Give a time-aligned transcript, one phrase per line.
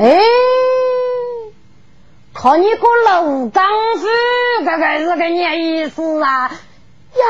[0.00, 0.18] 哎，
[2.32, 3.62] 看你个楼岗
[3.98, 4.08] 夫，
[4.64, 6.50] 这个是个咩意思啊？
[6.50, 7.24] 呀！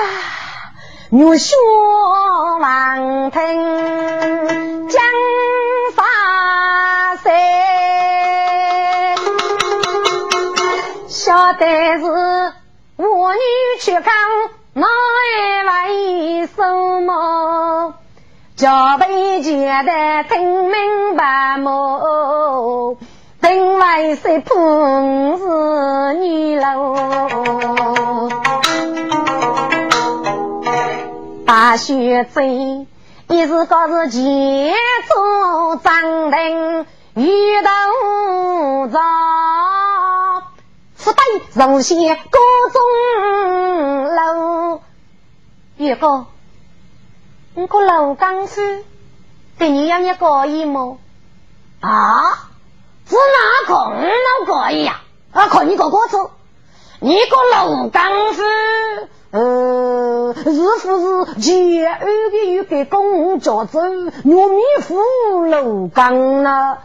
[1.10, 1.56] 玉雪
[2.60, 3.40] 王庭
[4.88, 5.02] 江
[5.96, 7.34] 发山，
[11.08, 11.66] 晓得
[11.98, 12.04] 是
[12.98, 13.40] 我女
[13.80, 14.04] 去讲
[14.74, 14.86] 哪
[15.26, 16.62] 一位什
[17.02, 17.49] 么？
[18.60, 19.50] 叫被觉
[19.84, 22.98] 得听明白么？
[23.40, 28.28] 定为是碰是女喽。
[31.46, 32.86] 大学贼，
[33.28, 34.74] 一是告是前
[35.08, 39.00] 做张庭遇头早，
[40.98, 41.18] 不对，
[41.54, 42.38] 首先高
[42.74, 44.82] 中楼，
[45.78, 46.26] 月光，
[47.54, 48.60] 你个老刚书
[49.58, 50.98] 对你有一个意么？
[51.80, 52.48] 啊？
[53.06, 55.00] 是哪个那个意呀？
[55.32, 56.16] 啊，看你个歌词，
[57.00, 58.42] 你个老刚书。
[59.32, 66.78] 呃，是不是前二个月给公家走玉米糊楼岗呢？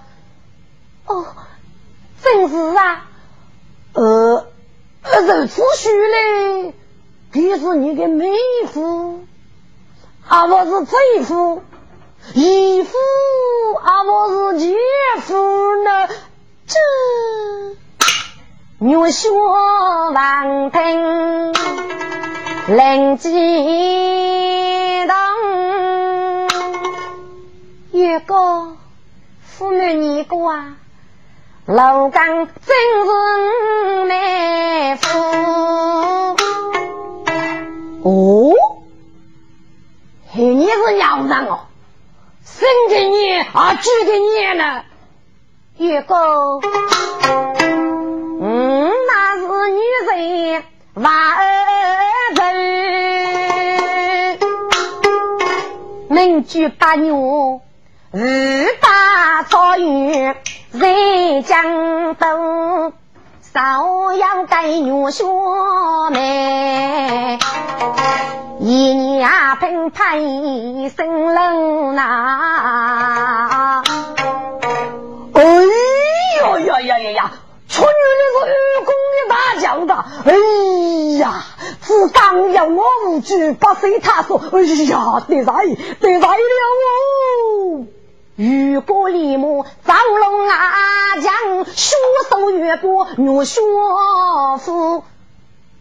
[1.06, 1.26] 哦，
[2.24, 3.06] 真是啊。
[3.94, 4.48] 呃，
[5.04, 5.66] 如此说
[6.08, 6.74] 嘞，
[7.32, 8.32] 这是你的妹
[8.68, 9.26] 夫，
[10.28, 11.62] 啊，我是姐夫，
[12.34, 12.92] 姨夫，
[13.80, 14.76] 啊，我是姐
[15.22, 15.36] 夫
[15.84, 16.08] 呢？
[16.66, 16.76] 这
[18.86, 21.54] 玉雪王庭。
[22.68, 23.30] 灵机
[25.06, 25.16] 动，
[27.92, 28.78] 月哥，
[29.44, 30.78] 父母你过啊，
[31.68, 32.76] 楼岗真
[33.06, 35.20] 是妹夫。
[38.02, 38.52] 哦，
[40.38, 41.60] 你是娘人哦，
[42.44, 44.84] 生的你啊，住的你呢？
[45.78, 46.60] 月哥，
[48.42, 50.64] 嗯，那是女人
[50.96, 51.46] 娃儿。
[56.10, 57.62] 民居八年，
[58.12, 60.36] 日大草原
[60.72, 62.94] 人江东，
[63.56, 65.24] 少养该女小
[66.12, 67.40] 妹，
[68.60, 69.30] 一年
[69.62, 70.20] 分派
[70.90, 73.82] 生龙呐。
[75.36, 77.32] 哎呀呀呀呀呀！
[77.70, 79.94] 出女的是愚公的大将的，
[80.26, 80.36] 哎
[81.20, 81.46] 呀！
[81.82, 84.38] 是刚要我无惧，不随他说。
[84.52, 87.15] 哎呀，得罪得罪了哦！
[88.38, 91.96] 如果李牧张龙阿将，血
[92.30, 93.62] 手越过岳学
[94.60, 95.06] 府，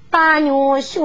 [0.08, 1.00] 大岳学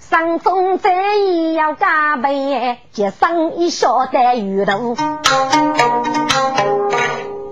[0.00, 4.96] 上中再也要加倍，接上一小袋鱼头。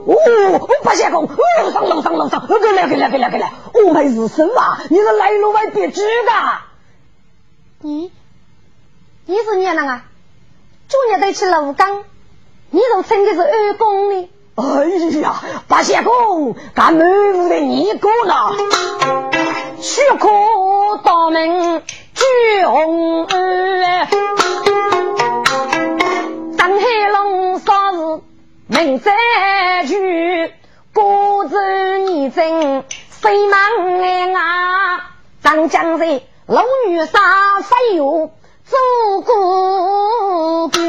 [0.06, 1.28] 哦，八仙公，
[1.62, 4.78] 楼上楼上楼上，来来来来来来，我们是什么？
[4.90, 6.32] 你是来路外别知的。
[7.82, 8.10] 你，
[9.26, 10.02] 你是哪人啊？
[10.88, 12.02] 昨日得去楼岗，
[12.70, 14.28] 你都称的是二公呢？
[14.56, 14.86] 哎
[15.20, 18.34] 呀，八仙公，干满屋的你哥呢？
[19.80, 20.28] 去可
[21.04, 21.82] 大门
[22.14, 24.08] 举红儿，
[26.56, 28.20] 上海龙少日。
[28.68, 29.12] 名在
[29.86, 30.52] 举，
[30.92, 31.56] 孤舟
[32.08, 35.10] 你征，谁忙哎啊？
[35.42, 38.32] 张江人，龙女杀飞哟，
[38.66, 38.76] 走
[39.24, 40.82] 过边。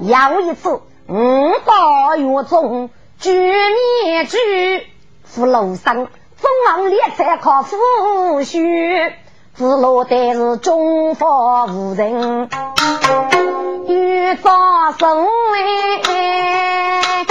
[0.00, 4.36] 有一次，五八月中，举面举，
[5.24, 7.76] 扶楼上，中王列车靠扶
[8.42, 9.12] 须，
[9.54, 12.50] 子路但是中法无人。
[13.88, 17.24] 遇早生哎，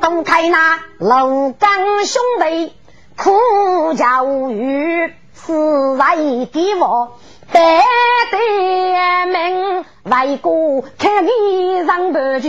[0.00, 2.72] 东开那楼岗兄弟
[3.22, 7.18] 苦教育，死在地窝，
[7.52, 7.84] 白
[8.30, 12.48] 对门外过开里上半句，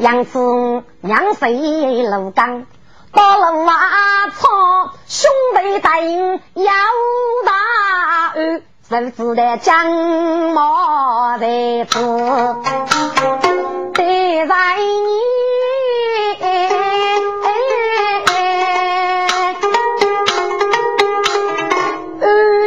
[0.00, 2.66] 杨子娘谁楼岗？
[3.10, 4.46] 到了瓦草，
[5.06, 6.72] 兄弟带应要
[7.46, 7.54] 大
[8.34, 9.86] 案，谁知道将
[10.52, 12.56] 毛在子，
[13.94, 15.18] 对在你，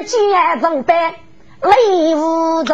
[0.10, 0.96] 二姐来准备
[1.62, 2.74] 礼物的，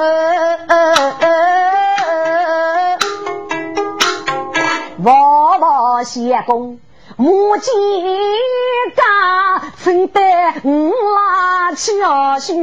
[5.04, 6.80] 娃娃相公。
[7.18, 7.74] 母亲
[8.96, 12.58] 家承担五拉孝顺，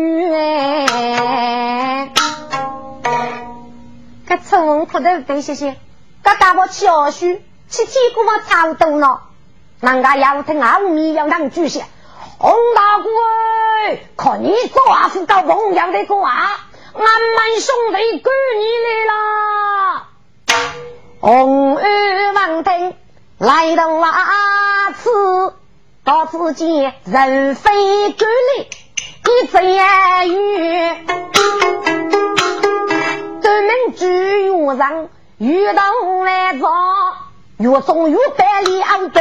[4.26, 5.76] 这春风哭得多些些，
[6.24, 9.20] 这大我孝顺，七天过嘛差不多了。
[9.80, 11.84] 人家要听阿五米要当主席，
[12.43, 13.09] 洪大哥，
[14.17, 16.59] 看你做阿夫搞弘扬的歌啊，
[16.93, 18.65] 俺们兄弟赶你
[19.06, 20.09] 来了，
[21.21, 22.97] 红儿望听。
[23.39, 25.55] 来到瓦此，
[26.03, 28.69] 到此间人非狗类，
[29.29, 30.97] 一只言语，
[33.41, 35.09] 对门居院上
[35.39, 35.83] 遇到
[36.25, 36.69] 来早，
[37.59, 39.21] 越中越百里昂的，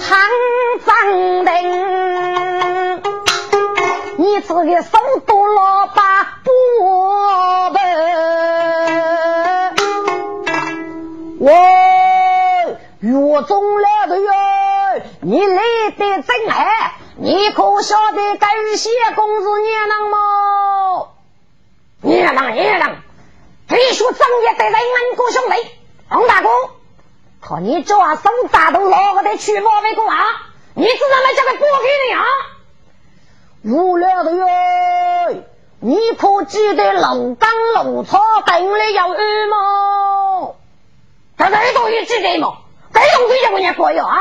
[0.00, 0.28] 汉
[0.86, 3.02] 张灯，
[4.16, 6.50] 你这个手多老八不
[7.72, 7.82] 笨，
[11.40, 11.52] 喂，
[13.00, 14.32] 岳中来的哟，
[15.22, 15.62] 你来
[15.96, 20.18] 的真嗨，你可晓得感谢公子娘娘吗？
[22.02, 22.96] 娘娘，娘娘。
[23.68, 24.80] 必须正业得人们
[25.16, 25.54] 过兄弟，
[26.08, 26.48] 王大哥，
[27.48, 30.16] 看你抓手扎都老个的去保卫过啊！
[30.74, 31.34] 你知道没？
[31.34, 32.24] 这个拨给你啊！
[33.64, 34.46] 无聊的哟，
[35.80, 40.50] 你可记得龙岗龙草本来要二吗？
[41.38, 42.58] 这个东西记得吗？
[42.92, 44.18] 这东西就我也过有啊！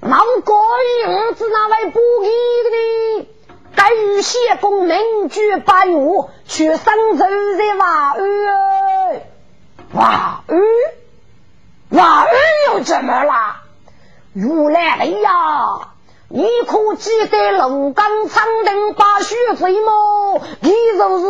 [0.00, 2.28] 老哥，我知道为拨给
[3.20, 3.28] 的。
[3.76, 5.96] 该与谢公明举八月
[6.44, 9.22] 去生州的瓦儿，
[9.92, 10.56] 瓦儿，
[11.90, 12.28] 瓦儿
[12.66, 13.56] 又怎么了？
[14.34, 15.88] 如来了呀！
[16.30, 19.92] 你可记得龙岗长灯把雪飞吗？
[20.60, 21.26] 你就是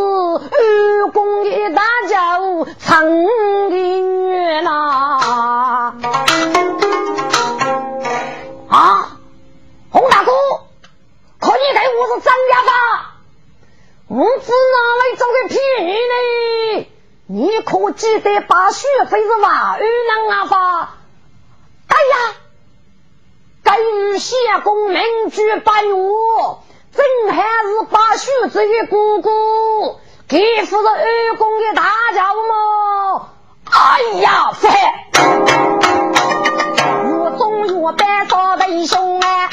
[0.51, 5.95] 二公的大舅长的女呐！
[8.69, 9.07] 啊，
[9.93, 10.33] 洪大哥。
[11.39, 12.73] 可你对我是张家吧？
[14.09, 16.15] 我只拿来找个屁呢？
[17.31, 20.95] 你可记得把血非是瓦二郎啊吧？
[21.89, 22.35] 哎呀，
[23.63, 25.95] 该与谢公明举八月，
[26.95, 31.83] 正还是把血这个姑姑，给夫是二公的大
[32.15, 33.29] 舅么？
[33.73, 34.69] 哎呀，这
[37.05, 39.51] 越中越白少弟兄啊！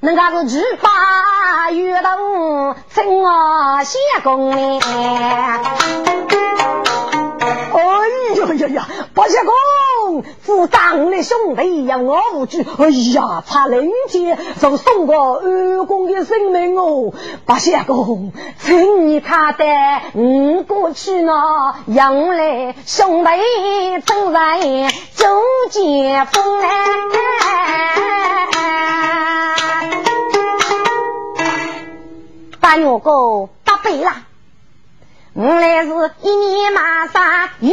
[0.00, 4.80] 那个是举把月头，真啊谢公哎。
[7.72, 8.09] 哎
[8.60, 8.88] 呀呀呀！
[9.14, 12.62] 八相公，父长的兄弟养我无惧。
[12.78, 17.12] 哎呀，差零钱就送个二公的性命哦！
[17.46, 21.32] 八相公，请你看带我过去呢，
[21.86, 23.30] 养来兄弟
[24.04, 24.60] 正在
[25.14, 25.40] 周
[25.70, 26.60] 结婚
[32.60, 34.26] 八月哥，八倍啦！
[35.32, 35.90] 我来是
[36.22, 37.22] 一年马上
[37.60, 37.72] 一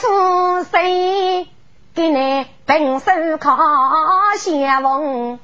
[0.00, 1.46] 出生，
[1.94, 3.54] 给你本手靠
[4.38, 5.38] 相逢，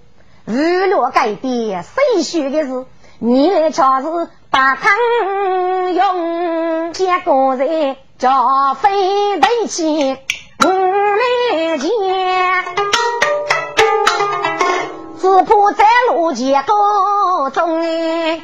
[0.46, 2.86] 娱乐改变谁学的是？
[3.18, 4.94] 你来瞧是把汤
[5.92, 10.16] 用，结果在叫飞得起
[10.64, 11.90] 我来见，
[15.20, 18.40] 只怕在路前高中哎。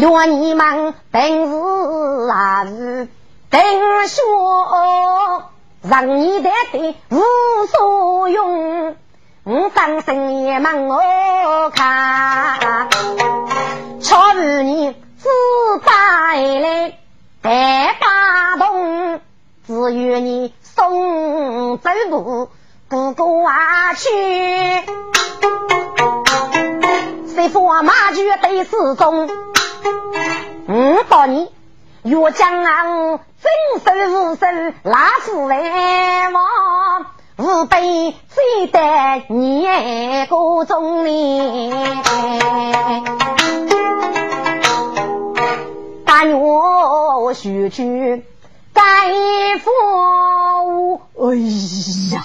[0.00, 3.08] 若你们等是啊是
[3.50, 3.60] 等
[4.06, 5.50] 说，
[5.82, 7.20] 让你的的无
[7.66, 8.94] 所用，
[9.42, 12.88] 我张生也忙我看，
[14.00, 15.28] 巧遇你自
[15.84, 16.92] 带来
[17.42, 19.20] 带八动，
[19.66, 22.50] 只有你送走步
[22.88, 23.50] 不过
[23.96, 24.08] 去，
[27.34, 29.28] 谁说马驹对四中？
[30.68, 31.48] 五百年，
[32.02, 33.50] 若将昂真
[33.82, 34.46] 手无手
[34.82, 37.06] 拉出来望，
[37.38, 38.78] 吾辈最得
[39.28, 39.66] 你
[40.26, 42.02] 个中年。
[46.04, 48.24] 但我许去
[48.74, 48.82] 该
[49.58, 51.34] 父，哎
[52.12, 52.24] 呀！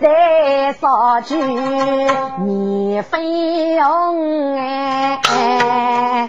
[0.00, 1.36] 手在烧酒
[2.38, 6.28] 免费用哎！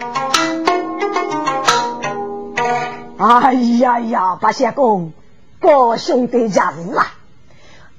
[3.18, 5.12] 哎呀呀，八仙公，
[5.60, 7.14] 各兄弟家事啊！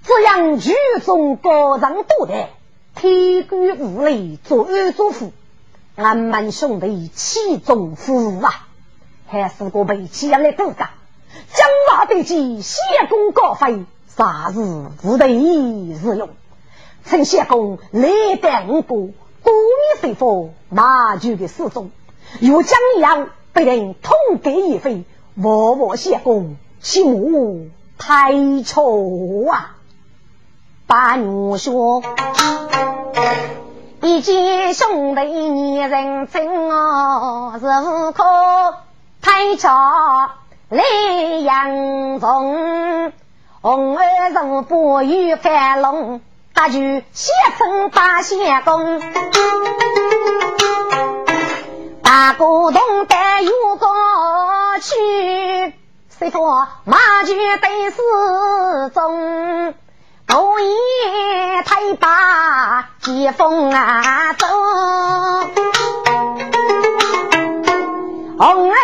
[0.03, 0.73] 这样举
[1.05, 2.49] 中高人多的，
[2.95, 5.31] 天官无礼，作恶作福，
[5.95, 8.67] 俺们兄弟气中服啊！
[9.29, 10.89] 还是个背起来不干，
[11.53, 13.85] 将马得计，谢公高飞。
[14.15, 14.59] 啥事
[15.01, 16.29] 不得日用？
[17.05, 18.09] 陈相公来
[18.41, 19.11] 带五个古
[19.45, 21.89] 米水佛马驹的四种，
[22.39, 24.13] 若将样被人痛
[24.43, 25.03] 给一回，
[25.41, 29.77] 我我相公心无太错啊！
[30.85, 32.03] 八女说，
[34.01, 38.23] 一见兄弟你认真哦，是无可
[39.21, 39.69] 太巧
[40.69, 40.83] 来
[41.41, 43.11] 扬中。
[43.63, 46.19] 红儿人不与翻龙，
[46.51, 48.99] 大举先称八仙公。
[52.01, 53.87] 大古洞带有个
[54.81, 55.73] 去，
[56.09, 56.43] 师傅
[56.85, 59.75] 马驹对四中，
[60.27, 60.73] 故意
[61.63, 64.47] 太把疾风啊走。
[68.39, 68.75] 红儿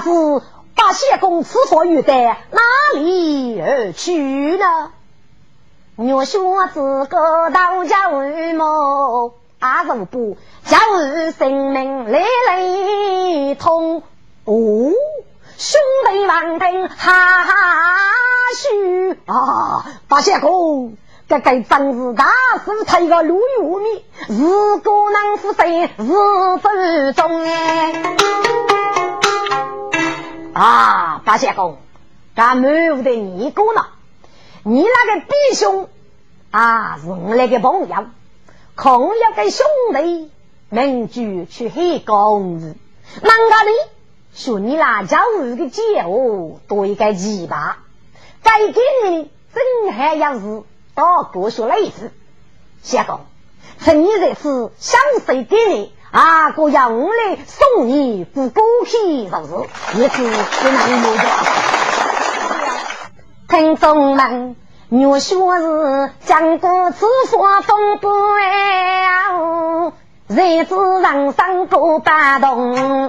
[0.00, 0.42] 八字
[0.74, 2.62] 八仙公此所欲得，哪
[2.94, 4.92] 里而去呢？
[5.94, 14.02] 若说自个道家为谋，阿如不家务性命来来通。
[14.46, 14.54] 哦，
[15.58, 17.54] 兄弟万听哈哈
[18.54, 19.84] 嘘啊！
[20.08, 20.96] 八仙公，
[21.28, 22.24] 这个真是大
[22.64, 28.16] 事，他一个路于无名，如果能负谁，是手中哎。
[30.52, 31.78] 啊，八仙公，
[32.34, 33.86] 干满屋的尼姑呢？
[34.64, 35.88] 你那个弟兄
[36.50, 38.06] 啊，是我那个朋友，
[38.74, 40.30] 空要跟兄弟
[40.68, 42.76] 明主去黑公子，
[43.22, 43.90] 啷个呢？
[44.34, 47.78] 说你那家务的姐哦，多一个鸡巴，
[48.42, 50.62] 该给你真还要是
[50.94, 52.12] 到过学了一次。
[52.82, 53.20] 仙公，
[53.78, 55.92] 趁你这次想谁给你？
[56.10, 56.50] 啊！
[56.50, 60.00] 哥要我来送你不过去，是不是？
[60.00, 61.22] 也是不能有的。
[63.48, 64.56] 听众们，
[64.90, 69.92] 我说是讲过此说风不了，
[70.26, 73.08] 日子人生过八动，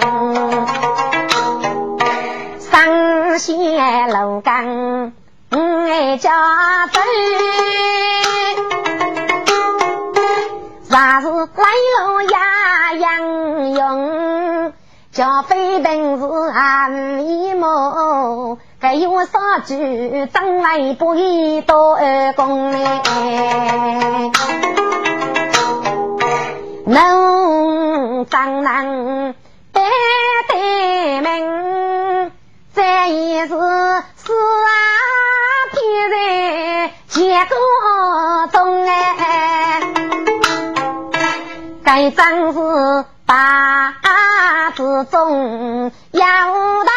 [2.60, 5.14] 上线楼岗
[5.50, 7.02] 爱家分。
[10.92, 14.74] 啥是来路呀样用，
[15.14, 23.02] 叫非本事啊无一谋，该有啥句真来不易多二公嘞？
[26.86, 29.34] 能张能
[29.72, 29.82] 白
[30.50, 32.34] 对门，
[32.76, 33.64] 这一世是啊，
[35.72, 35.80] 别
[36.10, 37.56] 在结果
[38.52, 39.61] 中哎。
[41.94, 42.60] 该真是
[43.26, 43.94] 八
[44.78, 46.26] 字中要
[46.86, 46.92] 大，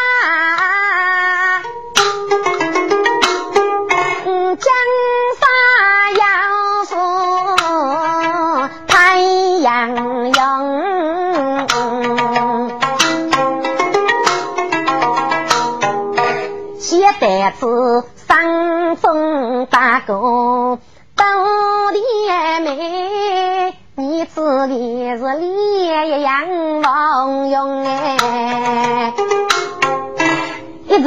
[4.55, 4.73] 江
[5.41, 5.43] 山
[6.21, 6.25] 要
[6.87, 6.95] 富
[8.87, 9.19] 太
[9.63, 10.39] 阳用，
[16.79, 20.15] 写得子三中八个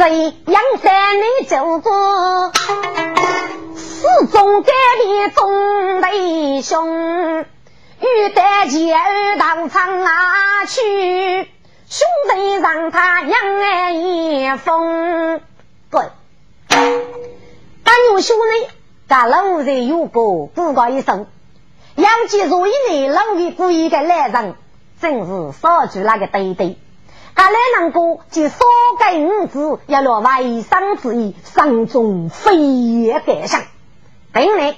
[0.10, 2.52] 一直阳山你走过，
[3.76, 4.72] 始终改
[5.04, 7.46] 变中弟兄，
[8.00, 10.82] 欲带钱儿到长啊去，
[11.90, 15.42] 兄弟让他养儿一封。
[15.90, 16.02] 对，
[16.70, 18.68] 当有兄弟，
[19.08, 21.28] 咱老人有个不过一声。
[21.96, 24.56] 杨继如以内老为故意的男人，
[25.02, 26.78] 真是少主那个对对。
[27.38, 28.58] 他来能够就少
[29.00, 33.62] 给五子，要落外伤之意，心中非也感想。
[34.34, 34.76] 本来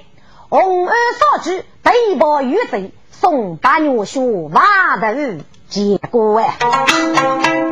[0.50, 4.62] 红儿少举，背包玉贼，送八女婿瓦
[4.98, 7.69] 头结果哎。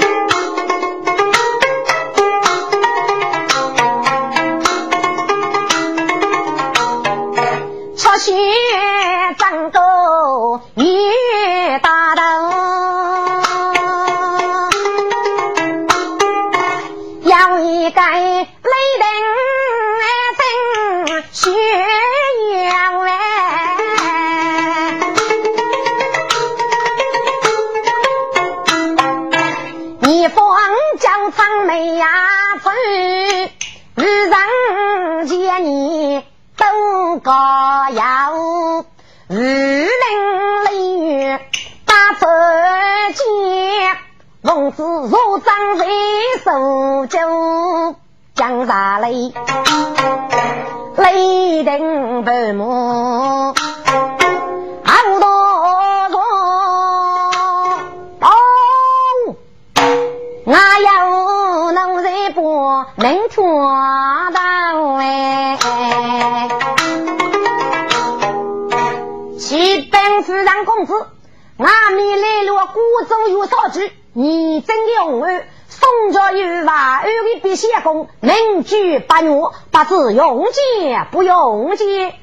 [77.87, 79.31] 的辟邪功，名举八月，
[79.71, 82.13] 八字用剑不用剑。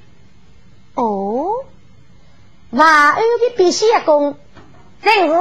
[0.95, 1.65] 哦，
[2.71, 4.37] 万二的辟邪功，
[5.03, 5.35] 真是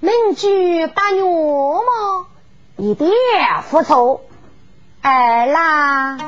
[0.00, 2.26] 名举八月吗？
[2.76, 3.10] 一点
[3.70, 4.20] 不错。
[5.00, 6.18] 二郎，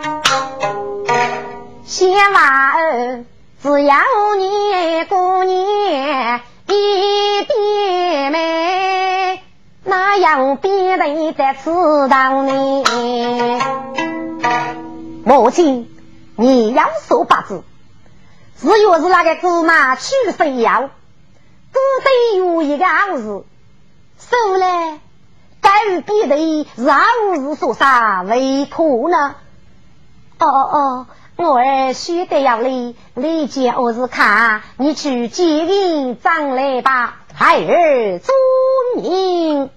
[1.85, 3.25] 谢娃儿。
[3.63, 3.97] 只要
[4.39, 9.43] 你过年一点美，
[9.89, 11.71] 那样别人在吃
[12.11, 12.83] 当呢？
[15.25, 15.89] 母亲，
[16.35, 17.63] 你要说八字，
[18.59, 20.91] 只要是那个芝麻去肥药，
[21.73, 23.45] 只得有一个好事，
[24.19, 24.99] 说来
[25.61, 27.01] 该与别人让
[27.35, 29.37] 日所杀为可呢？
[30.39, 31.07] 哦哦哦。
[31.39, 38.35] 我儿须得要你，你见我是看，你去接应张来吧，孩儿遵
[38.97, 39.71] 命。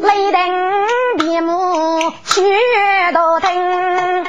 [0.00, 0.38] 雷灯
[1.18, 2.40] 闭目去
[3.12, 4.24] 到灯，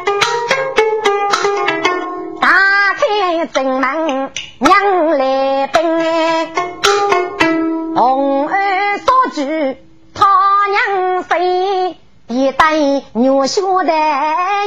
[2.42, 6.48] 打开正门娘来奔。
[7.96, 9.78] 红所举，
[10.16, 10.26] 他
[10.68, 11.98] 娘谁？
[12.42, 12.74] 一代
[13.14, 13.94] 女婿的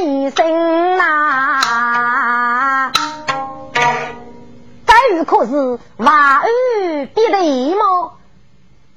[0.04, 2.92] 一生呐。
[4.87, 6.46] 该如可是娃儿
[7.12, 8.12] 必得么？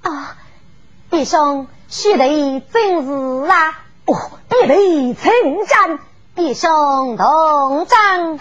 [0.03, 0.35] 啊，
[1.09, 3.79] 弟兄，须得真是啊！
[4.05, 4.13] 哦，
[4.47, 5.33] 必得称
[5.65, 5.97] 赞，
[6.35, 8.37] 弟兄同赞。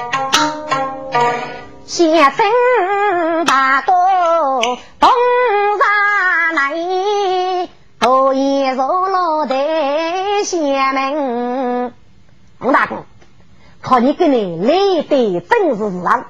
[1.86, 3.92] 先生大哥
[5.00, 5.10] 东
[5.78, 6.74] 山来，
[8.06, 11.92] 多一入老的县门。
[12.60, 13.02] 洪大哥，
[13.82, 16.28] 看你跟你来的真是实啊！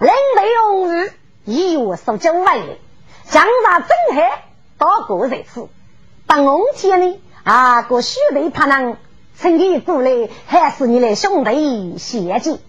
[0.00, 1.12] 人类荣誉
[1.44, 2.80] 一月十九万里，
[3.22, 4.42] 江上真海
[4.78, 5.68] 大哥在此。
[6.26, 8.96] 当冬天呢，啊个兄弟怕能
[9.38, 12.60] 趁机过来，还是你的兄弟谢济。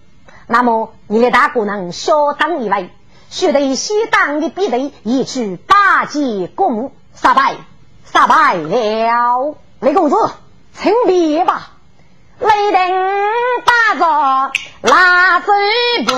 [0.46, 2.88] 那么，你的大哥能小当一位，
[3.30, 7.56] 须得先当的必得一去八节过目，杀败，
[8.12, 9.56] 杀败了。
[9.80, 10.16] 雷公子，
[10.74, 11.70] 请别吧。
[12.40, 12.94] 雷霆
[13.64, 15.52] 大作拉走
[16.06, 16.12] 步，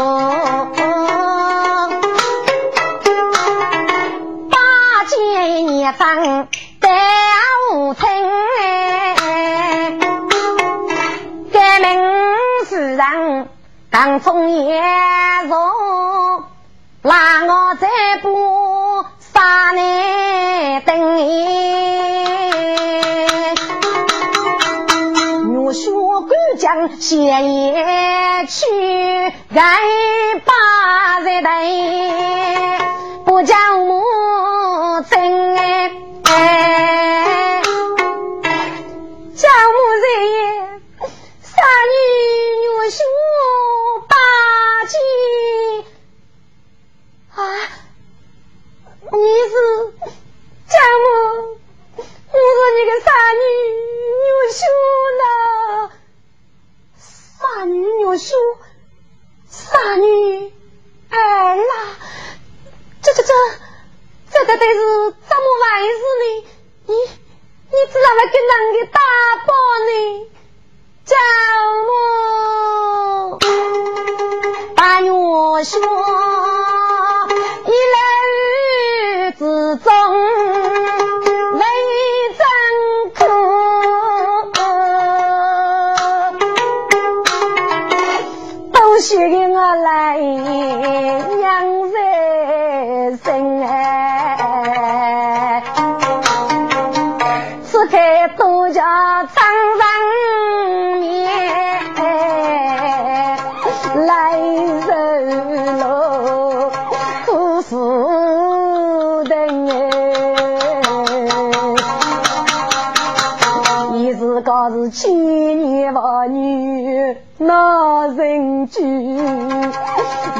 [75.70, 76.39] 说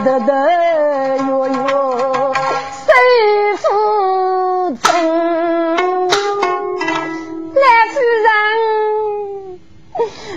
[0.05, 0.33] 得得
[1.27, 2.35] 哟哟
[2.73, 2.93] 谁
[3.57, 3.67] 负
[4.83, 4.89] 真？
[7.55, 7.95] 来夫
[8.27, 8.31] 人，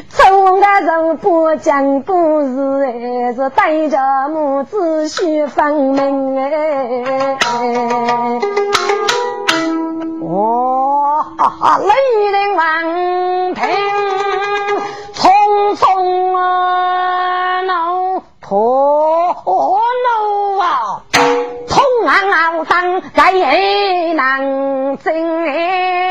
[0.10, 3.98] 从那人不讲故事，还是带着
[4.30, 7.40] 母子去分明哎。
[10.22, 11.86] 哦，哈哈雷
[12.32, 12.64] 人王
[23.14, 24.42] 该难
[24.98, 26.03] 争哎，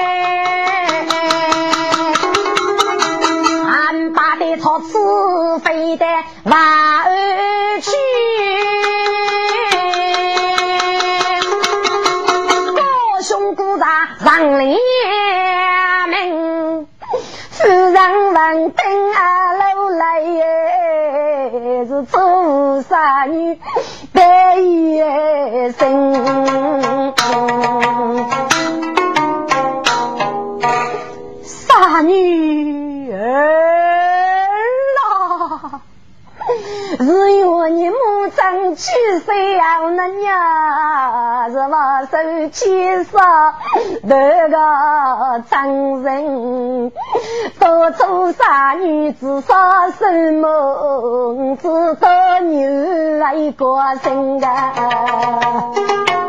[39.12, 42.16] 亲去世后，那娘是把手
[42.51, 43.18] 牵手，
[44.03, 44.57] 那个
[45.48, 46.90] 长人，
[47.59, 49.55] 多愁善女子说
[49.98, 53.66] 什么，只道女儿一个
[54.03, 56.21] 人啊。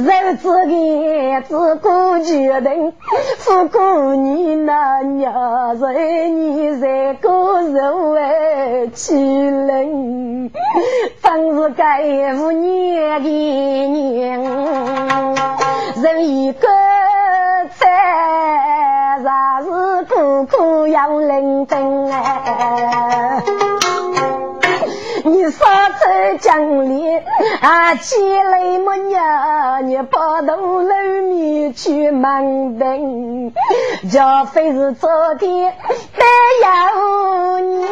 [0.00, 2.92] 日子里只顾决定，
[3.44, 5.92] 不顾你那娘在
[6.28, 7.78] 你在过日
[8.12, 10.50] 为起人，
[11.22, 12.02] 真是该
[12.34, 14.40] 无年的年，
[16.02, 16.66] 人一个
[17.78, 17.88] 在，
[19.22, 23.69] 啥是苦苦要认真哎。
[25.24, 27.18] 你杀在江里
[27.60, 29.80] 啊，起来么呀？
[29.80, 30.84] 你跑到楼
[31.28, 33.52] 面去忙等，
[34.10, 34.20] 就
[34.52, 35.74] 非是昨天
[36.16, 36.24] 没
[36.64, 37.86] 有你，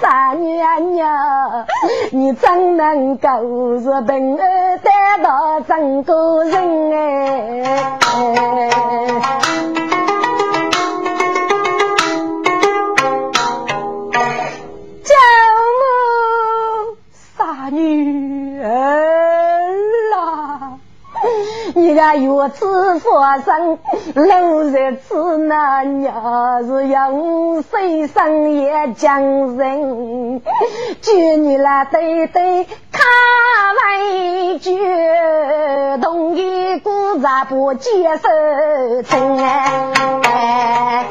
[0.00, 1.66] 傻娘娘，
[2.12, 3.28] 你怎能够
[3.80, 4.90] 是平儿得
[5.22, 7.80] 到整个人哎？
[21.94, 23.78] 个月子发生，
[24.14, 30.42] 六日子那娘是用水生也将人，
[31.00, 33.02] 就你来对对卡
[33.98, 41.04] 为绝，同一股子不接受真哎。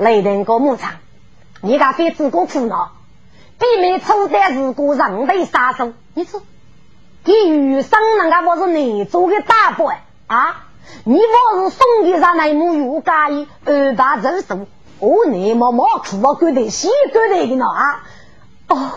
[0.00, 0.92] 雷霆过牧场，
[1.60, 2.92] 你家非自个苦恼，
[3.58, 5.92] 避免抽单事故人被杀手。
[6.14, 6.40] 你说，
[7.22, 9.92] 给余生那个我是你做的大伯
[10.26, 10.64] 啊？
[11.04, 14.66] 你我是送给上那母有介意二八人手，
[15.00, 18.02] 我你毛毛苦我干的，心干的呢啊！
[18.68, 18.92] 哦，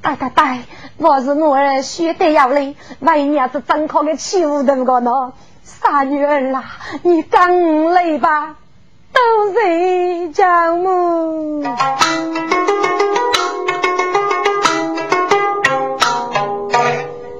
[0.00, 0.58] 大大大，
[0.96, 5.34] 我是我儿血得要累，万一要是真靠个欺负的个呢？
[5.62, 6.64] 傻女儿啦，
[7.04, 8.56] 你刚来吧，
[9.12, 11.62] 都是家母。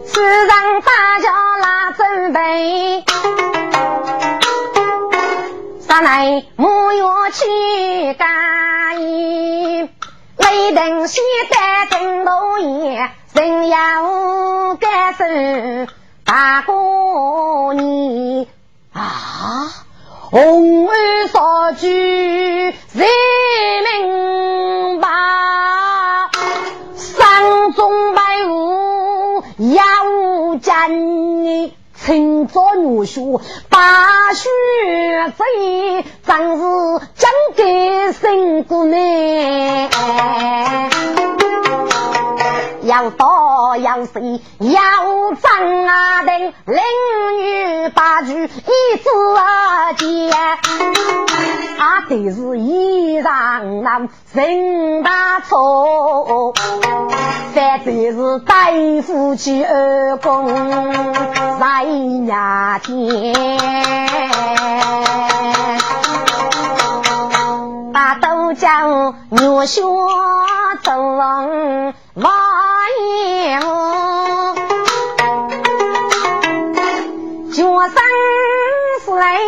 [0.06, 3.04] 世上大家拉准备，
[5.80, 9.88] 上来木月去干衣，
[10.37, 15.24] 雷灯西单灯笼夜，人要干手。
[16.24, 18.46] 大过年
[18.92, 19.82] 啊，
[20.33, 20.95] 红儿
[21.31, 23.07] 烧酒人
[23.85, 26.31] 民把，
[26.97, 30.55] 山中百物要无
[30.88, 34.49] 你青朝女婿把血
[35.37, 35.45] 贼，
[36.27, 36.62] 真是
[37.14, 38.97] 将给辛苦呢。
[42.92, 46.76] 要多要少要争啊等，领
[47.38, 49.09] 女把句一字
[49.96, 50.37] 见，
[51.78, 56.52] 啊都是衣裳难人大错，
[57.55, 58.66] 反正是大
[59.07, 60.46] 夫妻二公
[61.59, 63.33] 在 nhà thiên
[67.94, 68.16] bà
[72.14, 72.31] 王
[73.01, 73.59] 英，
[77.51, 77.94] 学生
[79.03, 79.38] 是来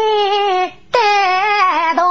[0.90, 2.04] 带到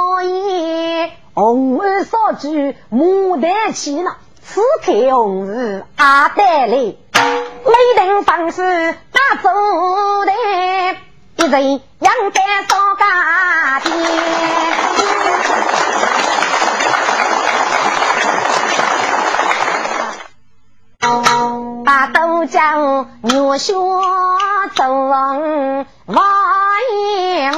[1.34, 2.50] 红丸烧酒，
[2.92, 4.14] 牡丹起呢，
[4.44, 6.94] 此刻红日带，每
[7.96, 9.48] 等方是大走
[10.24, 11.02] 台，
[11.38, 13.92] 一人养在烧家边。
[21.84, 23.74] 把豆浆牛血
[24.74, 27.52] 走王爷，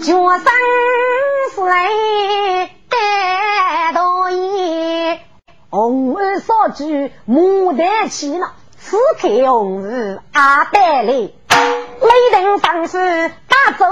[0.00, 0.44] 脚上
[1.54, 1.88] 是来。
[5.70, 6.84] 红儿烧酒，
[7.26, 11.30] 牡丹起了，此刻红日阿黛来，雷
[12.34, 13.86] 霆方式打走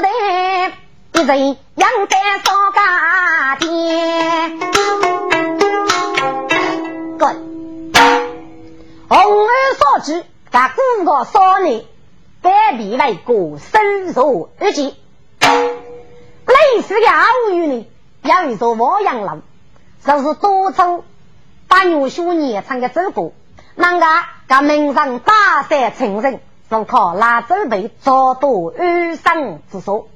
[0.00, 0.08] 的，
[1.12, 4.71] 一人养在少家店。
[9.12, 11.84] 红儿烧酒，他古个少年，
[12.40, 14.86] 百比来过，深入而见。
[16.46, 17.86] 类似的偶遇呢，
[18.22, 19.42] 有一座望阳楼。
[20.02, 21.04] 就是多愁
[21.68, 23.34] 把牛兄年长的走过，
[23.74, 24.06] 那个
[24.48, 28.48] 个名上大山成人，是靠拉走辈找到
[28.78, 30.08] 安生之所。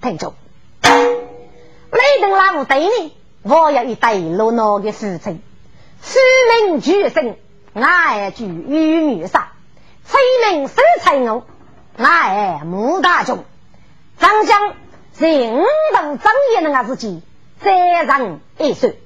[0.00, 0.32] 听着，
[0.80, 5.42] 雷登拉五对呢，我有一对落闹的事情，
[6.00, 6.18] 书
[6.64, 7.36] 名举声，
[7.80, 9.52] 爱句玉女杀，
[10.04, 10.20] 催
[10.52, 11.44] 名守财我，
[11.96, 13.44] 爱穆大雄，
[14.18, 14.74] 张江
[15.18, 15.64] 是五
[15.94, 17.22] 等张爷那个自己，
[17.60, 19.00] 再上一岁。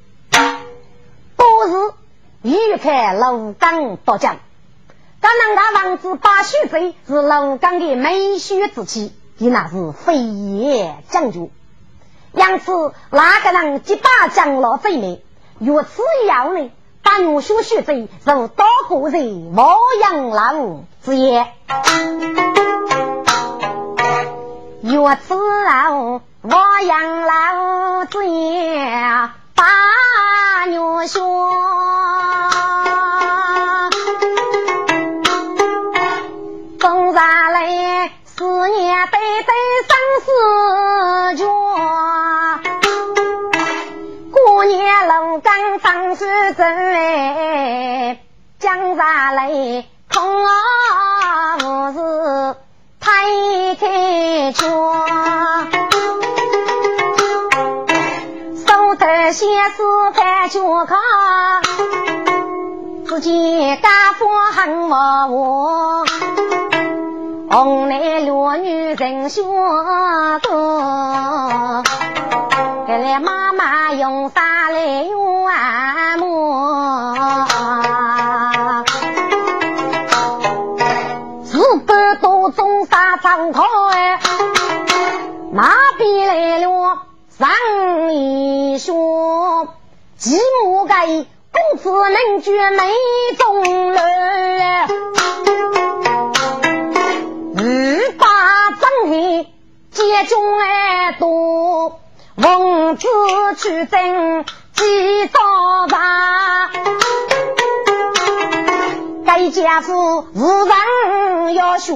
[1.37, 1.95] 都是
[2.43, 4.37] 欲看楼岗夺奖，
[5.21, 11.51] 刚那个王子把须贼是楼岗的美须之妻，伊那是飞檐将军。
[12.33, 15.23] 因此，那个人即把将老贼呢？
[15.59, 16.71] 如此要呢？
[17.03, 21.47] 把女婿须贼是多个人亡羊老之业。
[24.83, 25.35] 如此
[25.65, 29.31] 老亡羊老之业。
[29.55, 31.21] 把女婿，
[46.23, 48.19] 岗放水走来，
[48.59, 50.15] 江上来空
[51.59, 52.57] 无事
[53.01, 53.11] 太
[53.75, 54.63] 开腔。
[59.33, 59.83] 先是
[60.13, 60.95] 翻脚炕，
[63.07, 66.05] 只见家父很忙活，
[67.51, 69.43] 红男绿女人相
[70.41, 71.83] 多。
[72.93, 77.47] 原来妈妈用啥来用按摩？
[81.43, 84.21] 自个都种啥张口哎？
[85.53, 86.99] 那边来了。
[87.39, 87.49] 上
[88.13, 89.69] 一说，
[90.19, 92.93] 继母该公子能绝美
[93.39, 94.03] 中人，
[97.57, 98.27] 欲把
[98.79, 99.51] 正黑
[99.91, 102.02] 接中耳朵，
[102.37, 103.09] 奉旨
[103.57, 106.71] 去征几招吧。
[109.27, 111.95] 该家父无人要学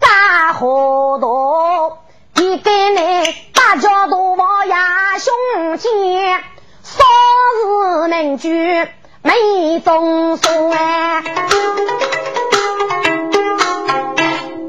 [0.00, 1.98] 干活多，
[2.34, 3.34] 你给你。
[3.52, 5.90] 大家都望呀，胸前
[6.82, 7.04] 少
[8.02, 8.88] 是名句
[9.22, 11.22] 美中送哎，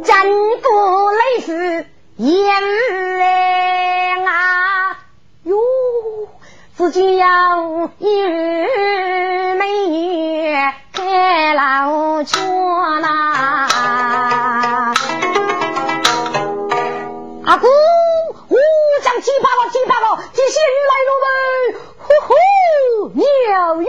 [0.05, 2.61] 真不类似言
[3.19, 3.72] 来
[6.83, 8.23] 自己要一
[9.57, 10.53] 美女
[10.91, 12.43] 开老圈
[13.01, 13.07] 呐，
[17.45, 17.67] 阿姑。
[19.21, 21.27] 几把个，几把个，这些鱼来了呗！
[21.99, 22.33] 呼呼，
[23.13, 23.87] 鸟哟，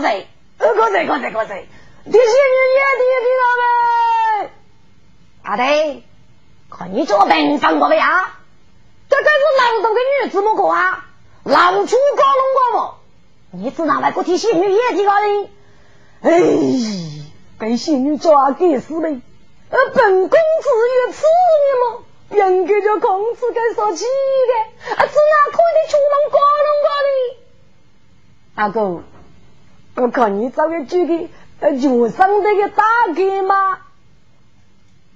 [0.00, 0.26] 哥子，
[0.58, 1.54] 呃哥子哥子哥子，
[2.04, 4.50] 这些女也听听到没？
[5.42, 6.02] 啊对，
[6.70, 8.38] 看你做本分过没啊？
[9.10, 11.06] 这可是劳动的女子么过啊？
[11.44, 13.56] 劳出高龙过不？
[13.58, 15.50] 你只拿来个提醒女也听到的。
[16.22, 16.30] 哎，
[17.58, 19.20] 被仙女抓给死呗！
[19.70, 20.68] 呃，本公子
[21.06, 21.28] 有此意
[21.82, 22.04] 吗？
[22.30, 27.36] 应该叫公子该说起的，啊，只哪可以出门刮弄刮的？
[28.54, 29.02] 阿哥，
[29.96, 31.28] 我看你找个这个
[31.60, 33.78] 呃，就上这个大哥吗？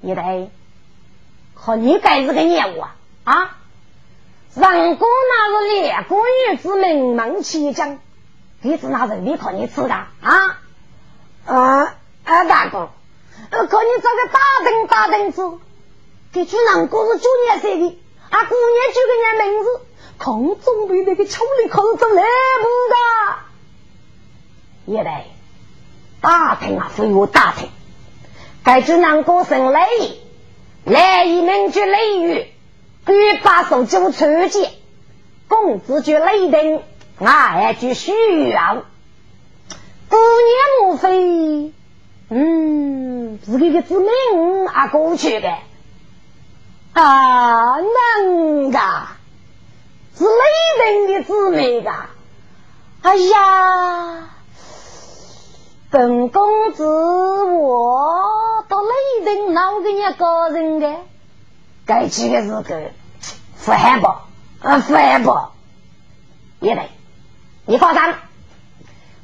[0.02, 0.50] 也得，
[1.54, 2.94] 和你该是个业务啊！
[3.24, 3.56] 啊，
[4.54, 6.16] 上哥那是两个
[6.50, 7.98] 女子名门起将，
[8.60, 10.60] 你是拿人力靠你吃的啊？
[11.46, 12.90] 啊啊，大哥，
[13.50, 15.58] 呃，可你找个大灯大灯子，
[16.32, 19.80] 给主人哥是九年生的，啊，姑娘九个人名字，
[20.18, 22.96] 空中被那个处理空中来不的，
[24.86, 25.10] 也得
[26.20, 27.68] 大厅啊，非我大厅，
[28.62, 29.80] 该主人过生雷，
[30.84, 32.46] 来一名就雷雨，
[33.06, 34.72] 举把手就出剑，
[35.48, 36.82] 公子就雷灯，
[37.18, 38.12] 俺就需
[38.50, 38.84] 要。
[40.08, 41.72] 姑娘莫非，
[42.28, 45.54] 嗯，是这个字名啊过去的
[46.92, 48.78] 啊，能的，
[50.16, 51.92] 是雷人的字名的。
[53.02, 54.30] 哎呀，
[55.94, 56.84] 本公子
[57.44, 60.92] 我到雷人闹给人个人的，
[61.86, 62.90] 该几个是个
[63.64, 64.08] 不害怕，
[64.68, 65.50] 啊，不害怕，
[66.58, 66.82] 也得，
[67.66, 68.02] 你放心。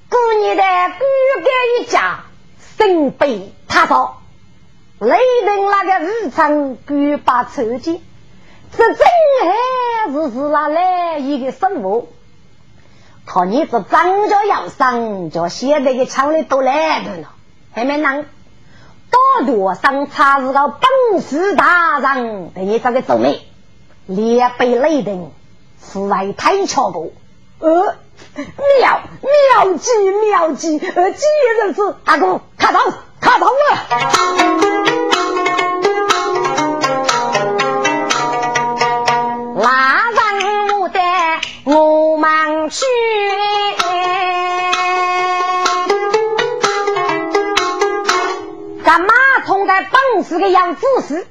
[0.09, 1.05] 过年的孤
[1.43, 2.21] 干一家，
[2.79, 4.23] 身背他少，
[5.01, 8.01] 雷人那个日常孤把抽筋，
[8.71, 8.97] 这真
[9.43, 12.07] 还是是那来一个生活。
[13.33, 17.29] 看你这张着要上，就现在个厂里都来着了，
[17.73, 18.25] 还没能
[19.09, 23.41] 多多上差是个本事大人，等你这个走妹，
[24.07, 25.31] 连被雷人
[25.81, 27.13] 是来太巧过，
[27.61, 27.95] 呃。
[28.37, 29.91] 妙妙计
[30.29, 32.81] 妙计，呃，今日人子，阿公，看到
[33.21, 33.53] 看到了。
[42.71, 42.87] 去。
[48.85, 49.13] 干嘛
[49.47, 51.27] 从在本事个样子是？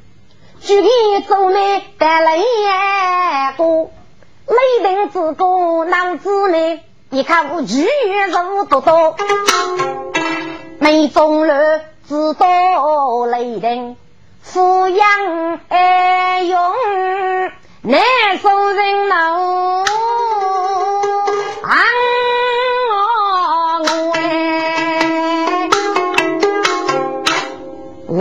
[0.61, 2.43] 举例做内带来一
[3.57, 3.89] 个。
[4.47, 8.31] 雷霆之歌男子美，一看我举人
[8.67, 9.15] 多多，
[10.79, 13.95] 眉中了知道雷霆，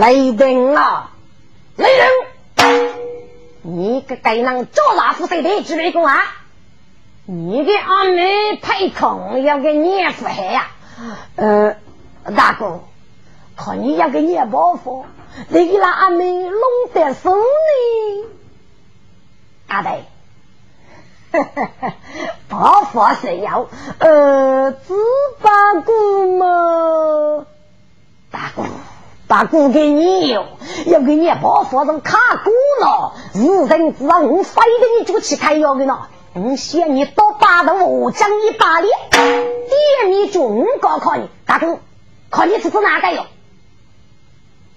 [0.09, 1.11] 雷霆啊，
[1.75, 1.85] 雷
[2.55, 2.65] 霆。
[3.61, 5.61] 你个该能做老夫谁的？
[5.61, 6.23] 举杯公啊！
[7.25, 10.67] 你给阿妹配空要给你付海呀？
[11.35, 11.75] 呃，
[12.35, 12.79] 大哥，
[13.55, 15.05] 看你要给你包袱，
[15.49, 16.59] 你给那阿妹弄
[16.91, 18.25] 得手呢？
[19.67, 19.89] 阿弟，
[22.49, 23.67] 包袱是要
[23.99, 24.95] 呃，只
[25.43, 27.45] 八股嘛，
[28.31, 28.63] 大哥。
[29.29, 30.47] 把股给你用，
[30.87, 32.49] 要给你把房子卡股
[32.81, 33.13] 了。
[33.35, 36.07] 无人知道我非给你就去开药的呢。
[36.33, 41.77] 我嫌你多把的我将你把脸，点你就我高考你大哥，
[42.31, 43.27] 考你是指哪个药？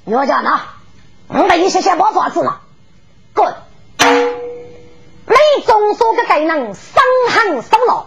[0.04, 0.60] 药家呢？
[1.28, 2.60] 我给你写写把房子了。
[3.34, 3.54] 滚！
[3.96, 8.04] 每中说个该能伤寒受劳，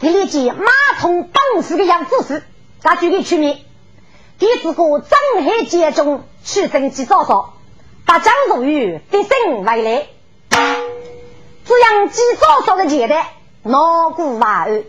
[0.00, 0.64] 你立即马
[1.00, 2.42] 桶绑死个样子是，
[2.80, 3.58] 咋就给取名？
[4.38, 7.54] 第四个张黑节中取生及少少，
[8.04, 10.06] 把江如玉的生为来，
[11.64, 13.24] 这样及少少的阶段，
[13.62, 14.82] 脑骨瓦二，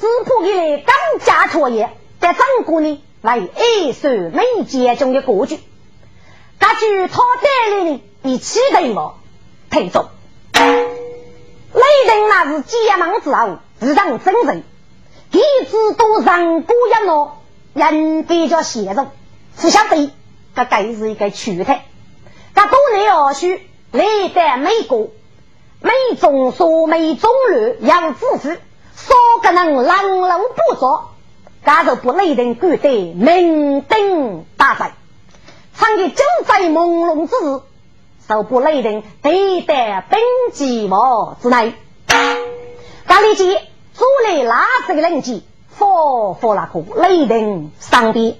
[0.00, 5.60] 只怕给来刚家错业，在张国呢为二手美节中的国剧，
[6.58, 9.14] 根据他带来的一起对我
[9.70, 10.06] 推中。
[10.54, 14.64] 雷霆那是结盟之后，非常真诚，
[15.30, 17.30] 一直都让姑娘喏，
[17.74, 19.06] 人比较协助，
[19.56, 20.10] 不晓得
[20.54, 21.84] 这该是一个趣态。
[22.54, 24.04] 这多年而去，来
[24.34, 25.08] 在美国，
[25.80, 28.50] 美中说美中略杨子夫，
[28.94, 31.10] 少个人狼龙不作，
[31.64, 34.94] 这就不雷霆官队明灯大赛，
[35.74, 37.60] 唱的就在朦胧之时。
[38.28, 40.20] 受不雷霆，对待本
[40.52, 41.74] 寂寞之内。
[43.04, 43.56] 咖喱鸡
[43.94, 45.44] 煮来拉这个人机，
[45.76, 48.38] 佛佛那个雷霆上帝。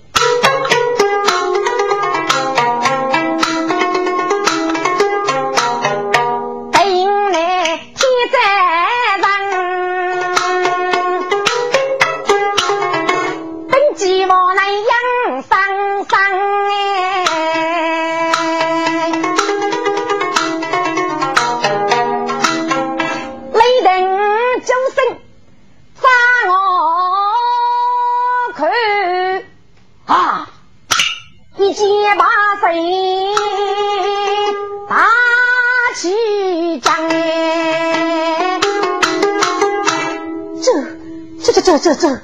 [41.82, 42.20] 这这这，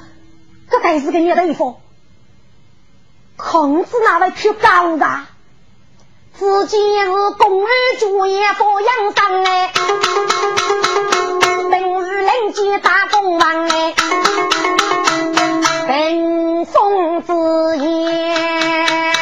[0.71, 1.75] 这该是个孽地方。
[3.35, 5.25] 孔子那位去高的，
[6.33, 9.73] 自己是公安主业做养生哎，
[11.71, 13.93] 平日人间打工忙哎
[15.89, 17.33] ，bin 风之
[17.83, 19.13] 言，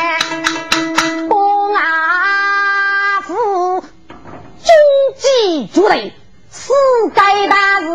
[1.29, 4.69] 公阿父，军
[5.17, 6.11] 机主任，
[6.51, 6.73] 世
[7.09, 7.88] 界大事。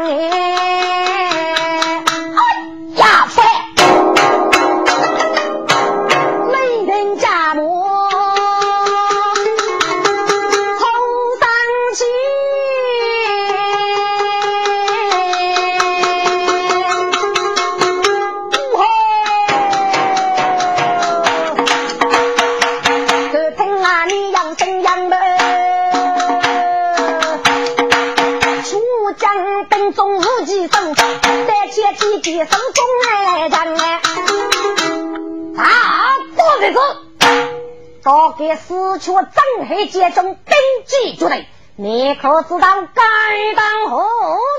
[0.00, 0.77] 哎。
[38.32, 40.56] 给死去张黑节中登
[40.86, 44.06] 记决定，你可知道该当何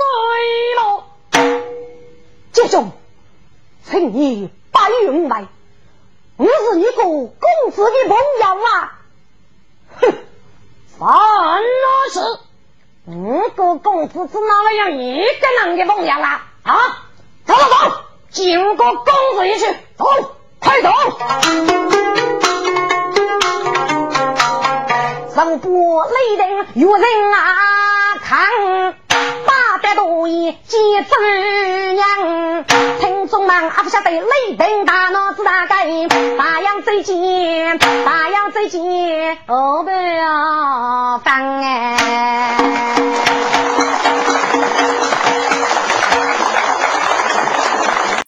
[0.01, 1.03] 罪了？
[2.51, 2.91] 节中，
[3.83, 5.47] 请你不用来，
[6.37, 7.31] 我是一个公
[7.71, 8.99] 子的朋友啊！
[10.01, 10.13] 哼，
[10.97, 11.09] 算
[11.61, 11.63] 了
[12.11, 12.19] 是，
[13.05, 16.47] 五个公子只哪样一个人的朋友啊？
[16.63, 17.07] 啊，
[17.45, 18.01] 走走走，
[18.31, 19.05] 进个公
[19.35, 19.65] 子一去，
[19.97, 20.05] 走，
[20.59, 20.89] 快走！
[25.39, 28.93] 上波雷霆有人啊看，
[29.45, 32.65] 八百多亿几只娘，
[32.99, 35.85] 听众们还不晓得雷霆大脑子大概，
[36.37, 41.95] 大洋最近，大洋最近，哦不要放哎。